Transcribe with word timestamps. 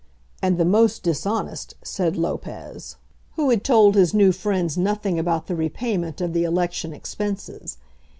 "And 0.41 0.57
the 0.57 0.65
most 0.65 1.03
dishonest," 1.03 1.75
said 1.83 2.17
Lopez, 2.17 2.95
who 3.35 3.51
had 3.51 3.63
told 3.63 3.93
his 3.93 4.15
new 4.15 4.31
friends 4.31 4.75
nothing 4.75 5.19
about 5.19 5.45
the 5.45 5.55
repayment 5.55 6.21
of 6.21 6.33
the 6.33 6.43
election 6.43 6.91
expenses. 6.91 7.77